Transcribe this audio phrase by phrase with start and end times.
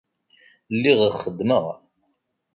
[0.75, 1.65] Lliɣ xeddmeɣ.